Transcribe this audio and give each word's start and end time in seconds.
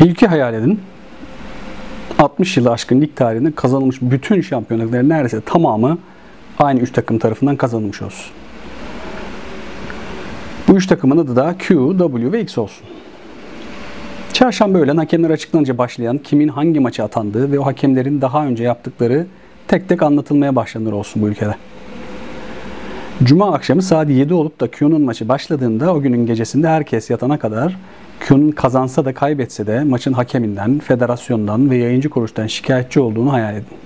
Bir 0.00 0.26
hayal 0.26 0.54
edin. 0.54 0.80
60 2.18 2.56
yılı 2.56 2.70
aşkın 2.70 3.00
lig 3.00 3.16
tarihinde 3.16 3.54
kazanılmış 3.54 3.98
bütün 4.02 4.40
şampiyonlukların 4.40 5.08
neredeyse 5.08 5.40
tamamı 5.40 5.98
aynı 6.58 6.80
üç 6.80 6.92
takım 6.92 7.18
tarafından 7.18 7.56
kazanılmış 7.56 8.02
olsun. 8.02 8.32
Bu 10.68 10.76
üç 10.76 10.86
takımın 10.86 11.18
adı 11.18 11.36
da 11.36 11.54
Q, 11.58 11.74
W 11.98 12.32
ve 12.32 12.40
X 12.40 12.58
olsun. 12.58 12.86
Çarşamba 14.38 14.78
öğlen 14.78 14.96
hakemler 14.96 15.30
açıklanınca 15.30 15.78
başlayan 15.78 16.18
kimin 16.18 16.48
hangi 16.48 16.80
maça 16.80 17.04
atandığı 17.04 17.52
ve 17.52 17.58
o 17.58 17.66
hakemlerin 17.66 18.20
daha 18.20 18.46
önce 18.46 18.64
yaptıkları 18.64 19.26
tek 19.68 19.88
tek 19.88 20.02
anlatılmaya 20.02 20.56
başlanır 20.56 20.92
olsun 20.92 21.22
bu 21.22 21.28
ülkede. 21.28 21.54
Cuma 23.22 23.52
akşamı 23.52 23.82
saat 23.82 24.10
7 24.10 24.34
olup 24.34 24.60
da 24.60 24.70
Q'nun 24.70 25.02
maçı 25.02 25.28
başladığında 25.28 25.94
o 25.94 26.00
günün 26.00 26.26
gecesinde 26.26 26.68
herkes 26.68 27.10
yatana 27.10 27.38
kadar 27.38 27.76
Q'nun 28.20 28.50
kazansa 28.50 29.04
da 29.04 29.14
kaybetse 29.14 29.66
de 29.66 29.84
maçın 29.84 30.12
hakeminden, 30.12 30.78
federasyondan 30.78 31.70
ve 31.70 31.76
yayıncı 31.76 32.10
kuruluştan 32.10 32.46
şikayetçi 32.46 33.00
olduğunu 33.00 33.32
hayal 33.32 33.54
edin. 33.54 33.78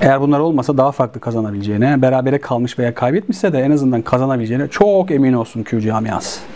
Eğer 0.00 0.20
bunlar 0.20 0.40
olmasa 0.40 0.76
daha 0.76 0.92
farklı 0.92 1.20
kazanabileceğine, 1.20 2.02
berabere 2.02 2.38
kalmış 2.38 2.78
veya 2.78 2.94
kaybetmişse 2.94 3.52
de 3.52 3.60
en 3.60 3.70
azından 3.70 4.02
kazanabileceğine 4.02 4.68
çok 4.68 5.10
emin 5.10 5.32
olsun 5.32 5.62
Q 5.62 5.80
camiası. 5.80 6.51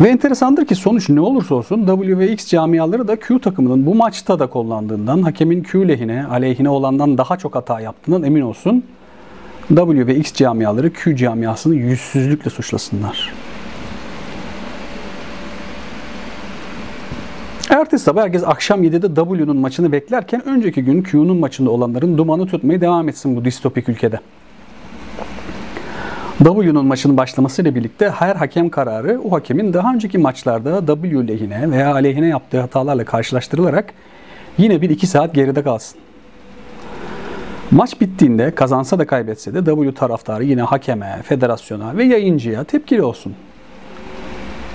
Ve 0.00 0.08
enteresandır 0.08 0.66
ki 0.66 0.74
sonuç 0.74 1.08
ne 1.08 1.20
olursa 1.20 1.54
olsun 1.54 1.86
W 1.86 2.18
ve 2.18 2.32
X 2.32 2.46
camiaları 2.46 3.08
da 3.08 3.16
Q 3.16 3.40
takımının 3.40 3.86
bu 3.86 3.94
maçta 3.94 4.38
da 4.38 4.46
kullandığından, 4.46 5.22
hakemin 5.22 5.62
Q 5.62 5.88
lehine, 5.88 6.26
aleyhine 6.26 6.68
olandan 6.68 7.18
daha 7.18 7.36
çok 7.36 7.54
hata 7.54 7.80
yaptığından 7.80 8.22
emin 8.22 8.40
olsun. 8.40 8.84
W 9.68 10.06
ve 10.06 10.16
X 10.16 10.34
camiaları 10.34 10.92
Q 10.92 11.16
camiasını 11.16 11.74
yüzsüzlükle 11.74 12.50
suçlasınlar. 12.50 13.34
Ertesi 17.70 18.04
sabah 18.04 18.22
herkes 18.22 18.44
akşam 18.44 18.84
7'de 18.84 19.14
W'nun 19.14 19.56
maçını 19.56 19.92
beklerken 19.92 20.48
önceki 20.48 20.84
gün 20.84 21.02
Q'nun 21.02 21.36
maçında 21.36 21.70
olanların 21.70 22.18
dumanı 22.18 22.46
tutmaya 22.46 22.80
devam 22.80 23.08
etsin 23.08 23.36
bu 23.36 23.44
distopik 23.44 23.88
ülkede. 23.88 24.20
W'nun 26.38 26.86
maçının 26.86 27.16
başlamasıyla 27.16 27.74
birlikte 27.74 28.10
her 28.10 28.36
hakem 28.36 28.68
kararı 28.68 29.20
o 29.24 29.32
hakemin 29.32 29.72
daha 29.72 29.94
önceki 29.94 30.18
maçlarda 30.18 30.86
W 30.86 31.28
lehine 31.28 31.70
veya 31.70 31.92
aleyhine 31.92 32.28
yaptığı 32.28 32.60
hatalarla 32.60 33.04
karşılaştırılarak 33.04 33.94
yine 34.58 34.82
bir 34.82 34.90
iki 34.90 35.06
saat 35.06 35.34
geride 35.34 35.62
kalsın. 35.62 36.00
Maç 37.70 38.00
bittiğinde 38.00 38.50
kazansa 38.50 38.98
da 38.98 39.06
kaybetse 39.06 39.54
de 39.54 39.64
W 39.64 39.94
taraftarı 39.94 40.44
yine 40.44 40.62
hakeme, 40.62 41.18
federasyona 41.24 41.96
ve 41.96 42.04
yayıncıya 42.04 42.64
tepkili 42.64 43.02
olsun. 43.02 43.34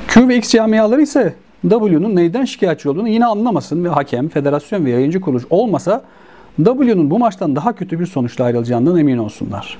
Q 0.07 0.27
ve 0.27 0.37
X 0.37 0.51
camiaları 0.51 1.01
ise 1.01 1.33
W'nun 1.61 2.15
neyden 2.15 2.45
şikayetçi 2.45 2.89
olduğunu 2.89 3.07
yine 3.07 3.25
anlamasın 3.25 3.83
ve 3.83 3.89
hakem, 3.89 4.29
federasyon 4.29 4.85
ve 4.85 4.89
yayıncı 4.89 5.21
kuruluş 5.21 5.43
olmasa 5.49 6.03
W'nun 6.57 7.09
bu 7.09 7.19
maçtan 7.19 7.55
daha 7.55 7.75
kötü 7.75 7.99
bir 7.99 8.05
sonuçla 8.05 8.45
ayrılacağından 8.45 8.97
emin 8.97 9.17
olsunlar. 9.17 9.77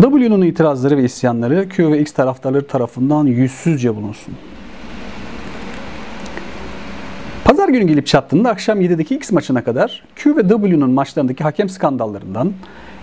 W'nun 0.00 0.42
itirazları 0.42 0.96
ve 0.96 1.04
isyanları 1.04 1.68
Q 1.68 1.92
ve 1.92 2.00
X 2.00 2.12
taraftarları 2.12 2.66
tarafından 2.66 3.26
yüzsüzce 3.26 3.96
bulunsun. 3.96 4.34
Pazar 7.44 7.68
günü 7.68 7.86
gelip 7.86 8.06
çattığında 8.06 8.50
akşam 8.50 8.80
7'deki 8.80 9.14
X 9.14 9.32
maçına 9.32 9.64
kadar 9.64 10.02
Q 10.16 10.36
ve 10.36 10.48
W'nun 10.48 10.90
maçlarındaki 10.90 11.44
hakem 11.44 11.68
skandallarından, 11.68 12.52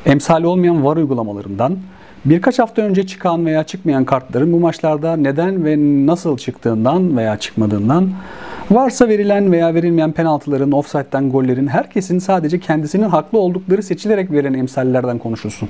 emsali 0.06 0.48
olmayan 0.48 0.86
VAR 0.86 0.98
uygulamalarından, 0.98 1.78
birkaç 2.26 2.60
hafta 2.60 2.82
önce 2.82 3.08
çıkan 3.08 3.46
veya 3.46 3.64
çıkmayan 3.64 4.06
kartların 4.06 4.54
bu 4.54 4.60
maçlarda 4.60 5.16
neden 5.16 5.66
ve 5.66 5.78
nasıl 6.06 6.38
çıktığından 6.38 7.18
veya 7.18 7.40
çıkmadığından, 7.40 8.10
varsa 8.72 9.08
verilen 9.08 9.52
veya 9.52 9.74
verilmeyen 9.74 10.12
penaltıların, 10.12 10.72
offside'den 10.72 11.32
gollerin 11.32 11.68
herkesin 11.68 12.20
sadece 12.20 12.60
kendisinin 12.60 13.10
haklı 13.10 13.40
oldukları 13.40 13.84
seçilerek 13.84 14.32
verilen 14.32 14.54
emsallerden 14.54 15.18
konuşulsun. 15.18 15.70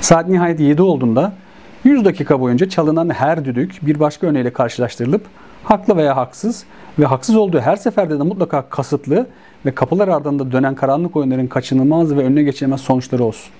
Saat 0.00 0.28
nihayet 0.28 0.60
7 0.60 0.82
olduğunda 0.82 1.32
100 1.84 2.04
dakika 2.04 2.40
boyunca 2.40 2.68
çalınan 2.68 3.10
her 3.10 3.44
düdük 3.44 3.86
bir 3.86 4.00
başka 4.00 4.26
örneğiyle 4.26 4.52
karşılaştırılıp 4.52 5.26
haklı 5.64 5.96
veya 5.96 6.16
haksız 6.16 6.64
ve 6.98 7.06
haksız 7.06 7.36
olduğu 7.36 7.60
her 7.60 7.76
seferde 7.76 8.18
de 8.18 8.22
mutlaka 8.22 8.68
kasıtlı 8.68 9.26
ve 9.66 9.74
kapılar 9.74 10.08
ardında 10.08 10.52
dönen 10.52 10.74
karanlık 10.74 11.16
oyunların 11.16 11.46
kaçınılmaz 11.46 12.16
ve 12.16 12.24
önüne 12.24 12.42
geçilemez 12.42 12.80
sonuçları 12.80 13.24
olsun. 13.24 13.52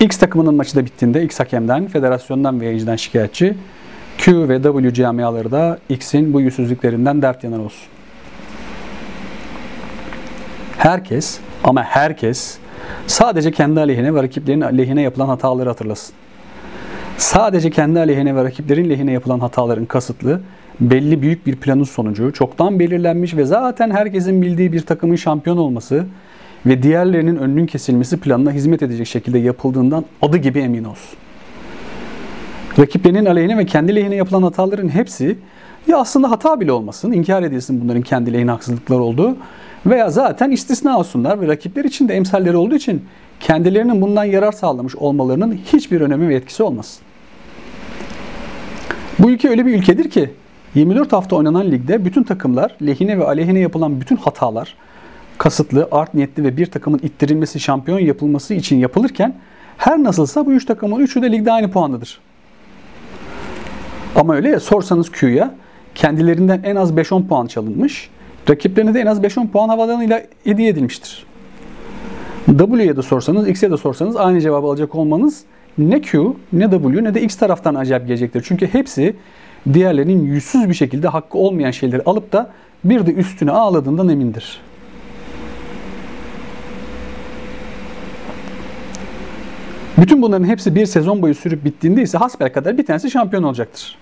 X 0.00 0.18
takımının 0.18 0.54
maçı 0.54 0.76
da 0.76 0.84
bittiğinde 0.84 1.22
X 1.22 1.40
hakemden, 1.40 1.86
federasyondan 1.86 2.60
ve 2.60 2.64
yayıncıdan 2.64 2.96
şikayetçi, 2.96 3.56
Q 4.18 4.48
ve 4.48 4.62
W 4.62 4.94
camiaları 4.94 5.52
da 5.52 5.78
X'in 5.88 6.32
bu 6.32 6.40
yüzsüzlüklerinden 6.40 7.22
dert 7.22 7.44
yanar 7.44 7.58
olsun. 7.58 7.88
Herkes 10.78 11.38
ama 11.64 11.82
herkes 11.82 12.58
sadece 13.06 13.50
kendi 13.50 13.80
aleyhine 13.80 14.14
ve 14.14 14.22
rakiplerin 14.22 14.60
aleyhine 14.60 15.02
yapılan 15.02 15.28
hataları 15.28 15.68
hatırlasın. 15.68 16.14
Sadece 17.18 17.70
kendi 17.70 17.98
aleyhine 17.98 18.36
ve 18.36 18.44
rakiplerin 18.44 18.90
lehine 18.90 19.12
yapılan 19.12 19.40
hataların 19.40 19.84
kasıtlı, 19.84 20.40
belli 20.80 21.22
büyük 21.22 21.46
bir 21.46 21.56
planın 21.56 21.84
sonucu, 21.84 22.32
çoktan 22.32 22.78
belirlenmiş 22.78 23.36
ve 23.36 23.44
zaten 23.44 23.90
herkesin 23.90 24.42
bildiği 24.42 24.72
bir 24.72 24.80
takımın 24.80 25.16
şampiyon 25.16 25.56
olması 25.56 26.06
ve 26.66 26.82
diğerlerinin 26.82 27.36
önünün 27.36 27.66
kesilmesi 27.66 28.20
planına 28.20 28.52
hizmet 28.52 28.82
edecek 28.82 29.06
şekilde 29.06 29.38
yapıldığından 29.38 30.04
adı 30.22 30.36
gibi 30.36 30.58
emin 30.58 30.84
olsun. 30.84 31.18
Rakiplerinin 32.78 33.26
aleyhine 33.26 33.58
ve 33.58 33.66
kendi 33.66 33.96
lehine 33.96 34.14
yapılan 34.14 34.42
hataların 34.42 34.88
hepsi 34.88 35.36
ya 35.86 35.98
aslında 35.98 36.30
hata 36.30 36.60
bile 36.60 36.72
olmasın, 36.72 37.12
inkar 37.12 37.42
edilsin 37.42 37.80
bunların 37.84 38.02
kendi 38.02 38.32
lehine 38.32 38.50
haksızlıklar 38.50 38.98
olduğu 38.98 39.36
veya 39.86 40.10
zaten 40.10 40.50
istisna 40.50 40.98
olsunlar 40.98 41.40
ve 41.40 41.48
rakipler 41.48 41.84
için 41.84 42.08
de 42.08 42.14
emsalleri 42.14 42.56
olduğu 42.56 42.74
için 42.74 43.04
kendilerinin 43.40 44.00
bundan 44.00 44.24
yarar 44.24 44.52
sağlamış 44.52 44.96
olmalarının 44.96 45.60
hiçbir 45.72 46.00
önemi 46.00 46.28
ve 46.28 46.34
etkisi 46.34 46.62
olmasın. 46.62 47.02
Bu 49.18 49.30
ülke 49.30 49.48
öyle 49.48 49.66
bir 49.66 49.74
ülkedir 49.74 50.10
ki 50.10 50.30
24 50.74 51.12
hafta 51.12 51.36
oynanan 51.36 51.70
ligde 51.70 52.04
bütün 52.04 52.22
takımlar 52.22 52.76
lehine 52.86 53.18
ve 53.18 53.24
aleyhine 53.24 53.58
yapılan 53.58 54.00
bütün 54.00 54.16
hatalar 54.16 54.74
kasıtlı, 55.38 55.88
art 55.90 56.14
niyetli 56.14 56.44
ve 56.44 56.56
bir 56.56 56.66
takımın 56.66 56.98
ittirilmesi, 56.98 57.60
şampiyon 57.60 57.98
yapılması 57.98 58.54
için 58.54 58.76
yapılırken 58.76 59.34
her 59.78 60.02
nasılsa 60.02 60.46
bu 60.46 60.52
üç 60.52 60.64
takımın 60.64 61.00
üçü 61.00 61.22
de 61.22 61.32
ligde 61.32 61.52
aynı 61.52 61.70
puandadır. 61.70 62.20
Ama 64.16 64.34
öyle 64.34 64.48
ya 64.48 64.60
sorsanız 64.60 65.10
Q'ya 65.10 65.54
kendilerinden 65.94 66.60
en 66.64 66.76
az 66.76 66.92
5-10 66.92 67.26
puan 67.26 67.46
çalınmış, 67.46 68.10
rakiplerine 68.50 68.94
de 68.94 69.00
en 69.00 69.06
az 69.06 69.20
5-10 69.20 69.48
puan 69.48 69.68
havalarıyla 69.68 70.22
hediye 70.44 70.68
edilmiştir. 70.68 71.26
W'ye 72.46 72.96
de 72.96 73.02
sorsanız, 73.02 73.48
X'e 73.48 73.70
de 73.70 73.76
sorsanız 73.76 74.16
aynı 74.16 74.40
cevabı 74.40 74.66
alacak 74.66 74.94
olmanız 74.94 75.44
ne 75.78 76.00
Q, 76.00 76.32
ne 76.52 76.70
W, 76.70 77.04
ne 77.04 77.14
de 77.14 77.22
X 77.22 77.36
taraftan 77.36 77.74
acayip 77.74 78.06
gelecektir. 78.06 78.44
Çünkü 78.48 78.66
hepsi 78.66 79.16
diğerlerinin 79.72 80.24
yüzsüz 80.24 80.68
bir 80.68 80.74
şekilde 80.74 81.08
hakkı 81.08 81.38
olmayan 81.38 81.70
şeyleri 81.70 82.02
alıp 82.02 82.32
da 82.32 82.50
bir 82.84 83.06
de 83.06 83.12
üstüne 83.12 83.50
ağladığından 83.50 84.08
emindir. 84.08 84.60
Bütün 89.98 90.22
bunların 90.22 90.44
hepsi 90.44 90.74
bir 90.74 90.86
sezon 90.86 91.22
boyu 91.22 91.34
sürüp 91.34 91.64
bittiğinde 91.64 92.02
ise 92.02 92.18
kadar 92.52 92.78
bir 92.78 92.86
tanesi 92.86 93.10
şampiyon 93.10 93.42
olacaktır. 93.42 93.96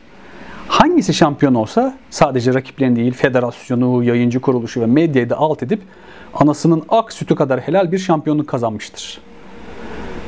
Hangisi 0.72 1.14
şampiyon 1.14 1.54
olsa 1.54 1.94
sadece 2.10 2.54
rakiplerini 2.54 2.96
değil 2.96 3.12
federasyonu, 3.12 4.04
yayıncı 4.04 4.40
kuruluşu 4.40 4.80
ve 4.80 4.86
medyayı 4.86 5.30
da 5.30 5.36
alt 5.36 5.62
edip 5.62 5.82
anasının 6.34 6.82
ak 6.88 7.12
sütü 7.12 7.34
kadar 7.34 7.60
helal 7.60 7.92
bir 7.92 7.98
şampiyonluk 7.98 8.48
kazanmıştır. 8.48 9.20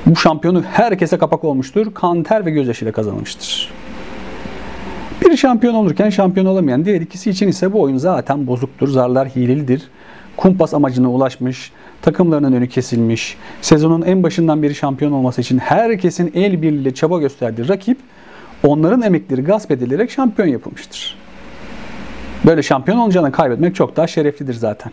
Bu 0.06 0.16
şampiyonu 0.16 0.62
herkese 0.62 1.18
kapak 1.18 1.44
olmuştur. 1.44 1.94
Kan, 1.94 2.22
ter 2.22 2.46
ve 2.46 2.50
gözyaşıyla 2.50 2.92
kazanılmıştır. 2.92 3.70
Bir 5.22 5.36
şampiyon 5.36 5.74
olurken 5.74 6.10
şampiyon 6.10 6.46
olamayan 6.46 6.84
diğer 6.84 7.00
ikisi 7.00 7.30
için 7.30 7.48
ise 7.48 7.72
bu 7.72 7.80
oyun 7.80 7.96
zaten 7.96 8.46
bozuktur. 8.46 8.88
Zarlar 8.88 9.28
hilelidir. 9.28 9.82
Kumpas 10.36 10.74
amacına 10.74 11.10
ulaşmış, 11.10 11.72
takımlarının 12.02 12.52
önü 12.52 12.68
kesilmiş, 12.68 13.36
sezonun 13.60 14.02
en 14.02 14.22
başından 14.22 14.62
beri 14.62 14.74
şampiyon 14.74 15.12
olması 15.12 15.40
için 15.40 15.58
herkesin 15.58 16.32
el 16.34 16.62
birliğiyle 16.62 16.94
çaba 16.94 17.18
gösterdiği 17.18 17.68
rakip 17.68 17.98
onların 18.64 19.02
emekleri 19.02 19.44
gasp 19.44 19.70
edilerek 19.70 20.10
şampiyon 20.10 20.48
yapılmıştır. 20.48 21.16
Böyle 22.46 22.62
şampiyon 22.62 22.98
olacağını 22.98 23.32
kaybetmek 23.32 23.74
çok 23.74 23.96
daha 23.96 24.06
şereflidir 24.06 24.54
zaten. 24.54 24.92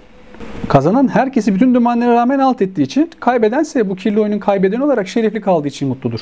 Kazanan 0.68 1.08
herkesi 1.08 1.56
bütün 1.56 1.74
dümenlere 1.74 2.14
rağmen 2.14 2.40
alt 2.40 2.62
ettiği 2.62 2.82
için, 2.82 3.10
kaybedense 3.20 3.90
bu 3.90 3.96
kirli 3.96 4.20
oyunun 4.20 4.40
kaybedeni 4.40 4.84
olarak 4.84 5.08
şerefli 5.08 5.42
kaldığı 5.42 5.68
için 5.68 5.88
mutludur. 5.88 6.20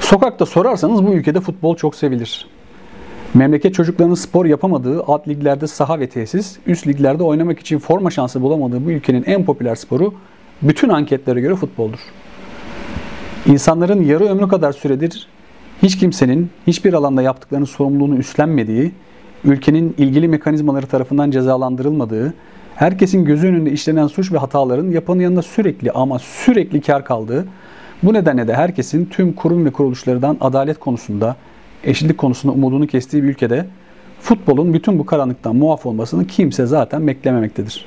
Sokakta 0.00 0.46
sorarsanız 0.46 1.06
bu 1.06 1.14
ülkede 1.14 1.40
futbol 1.40 1.76
çok 1.76 1.94
sevilir. 1.94 2.46
Memleket 3.34 3.74
çocuklarının 3.74 4.14
spor 4.14 4.46
yapamadığı, 4.46 5.02
alt 5.02 5.28
liglerde 5.28 5.66
saha 5.66 6.00
ve 6.00 6.08
tesis, 6.08 6.56
üst 6.66 6.86
liglerde 6.86 7.22
oynamak 7.22 7.58
için 7.58 7.78
forma 7.78 8.10
şansı 8.10 8.42
bulamadığı 8.42 8.86
bu 8.86 8.90
ülkenin 8.90 9.24
en 9.26 9.44
popüler 9.44 9.74
sporu 9.74 10.14
bütün 10.62 10.88
anketlere 10.88 11.40
göre 11.40 11.54
futboldur. 11.54 12.00
İnsanların 13.46 14.02
yarı 14.04 14.24
ömrü 14.24 14.48
kadar 14.48 14.72
süredir 14.72 15.28
hiç 15.82 15.98
kimsenin 15.98 16.50
hiçbir 16.66 16.92
alanda 16.92 17.22
yaptıklarının 17.22 17.66
sorumluluğunu 17.66 18.16
üstlenmediği, 18.16 18.92
ülkenin 19.44 19.94
ilgili 19.98 20.28
mekanizmaları 20.28 20.86
tarafından 20.86 21.30
cezalandırılmadığı, 21.30 22.34
herkesin 22.74 23.24
gözü 23.24 23.48
önünde 23.48 23.70
işlenen 23.70 24.06
suç 24.06 24.32
ve 24.32 24.38
hataların 24.38 24.90
yapanın 24.90 25.20
yanında 25.20 25.42
sürekli 25.42 25.90
ama 25.92 26.18
sürekli 26.18 26.80
kar 26.80 27.04
kaldığı, 27.04 27.46
bu 28.02 28.14
nedenle 28.14 28.48
de 28.48 28.54
herkesin 28.54 29.04
tüm 29.06 29.32
kurum 29.32 29.64
ve 29.64 29.70
kuruluşlardan 29.70 30.36
adalet 30.40 30.80
konusunda, 30.80 31.36
eşitlik 31.84 32.18
konusunda 32.18 32.54
umudunu 32.54 32.86
kestiği 32.86 33.22
bir 33.22 33.28
ülkede 33.28 33.66
futbolun 34.20 34.74
bütün 34.74 34.98
bu 34.98 35.06
karanlıktan 35.06 35.56
muaf 35.56 35.86
olmasını 35.86 36.26
kimse 36.26 36.66
zaten 36.66 37.06
beklememektedir. 37.06 37.84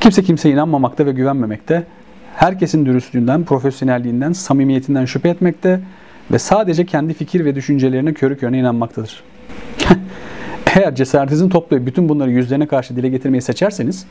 Kimse 0.00 0.22
kimseye 0.22 0.54
inanmamakta 0.54 1.06
ve 1.06 1.12
güvenmemekte, 1.12 1.86
herkesin 2.34 2.86
dürüstlüğünden, 2.86 3.44
profesyonelliğinden, 3.44 4.32
samimiyetinden 4.32 5.04
şüphe 5.04 5.28
etmekte 5.28 5.80
ve 6.32 6.38
sadece 6.38 6.86
kendi 6.86 7.14
fikir 7.14 7.44
ve 7.44 7.54
düşüncelerine 7.54 8.14
körü 8.14 8.38
körüne 8.38 8.58
inanmaktadır. 8.58 9.22
Eğer 10.76 10.94
cesaretinizin 10.94 11.48
toplayıp 11.48 11.86
bütün 11.86 12.08
bunları 12.08 12.30
yüzlerine 12.30 12.66
karşı 12.66 12.96
dile 12.96 13.08
getirmeyi 13.08 13.42
seçerseniz, 13.42 14.06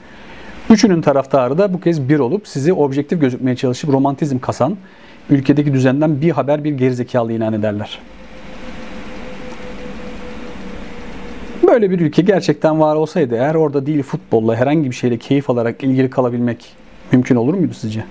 üçünün 0.69 1.01
taraftarı 1.01 1.57
da 1.57 1.73
bu 1.73 1.81
kez 1.81 2.09
bir 2.09 2.19
olup 2.19 2.47
sizi 2.47 2.73
objektif 2.73 3.21
gözükmeye 3.21 3.55
çalışıp 3.55 3.89
romantizm 3.89 4.39
kasan, 4.39 4.77
ülkedeki 5.29 5.73
düzenden 5.73 6.21
bir 6.21 6.31
haber 6.31 6.63
bir 6.63 6.71
gerizekalı 6.71 7.33
ilan 7.33 7.53
ederler. 7.53 7.99
Böyle 11.67 11.91
bir 11.91 11.99
ülke 11.99 12.21
gerçekten 12.21 12.79
var 12.79 12.95
olsaydı 12.95 13.35
eğer 13.35 13.55
orada 13.55 13.85
değil 13.85 14.03
futbolla 14.03 14.55
herhangi 14.55 14.89
bir 14.89 14.95
şeyle 14.95 15.17
keyif 15.17 15.49
alarak 15.49 15.83
ilgili 15.83 16.09
kalabilmek 16.09 16.82
mümkün 17.13 17.35
olur 17.35 17.53
muydu 17.53 17.73
sizce? 17.73 18.05